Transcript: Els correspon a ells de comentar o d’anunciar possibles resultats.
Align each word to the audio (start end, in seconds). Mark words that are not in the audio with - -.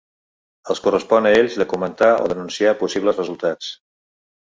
Els 0.73 0.79
correspon 0.85 1.27
a 1.29 1.33
ells 1.41 1.57
de 1.61 1.67
comentar 1.73 2.09
o 2.23 2.31
d’anunciar 2.31 2.73
possibles 2.81 3.21
resultats. 3.21 3.69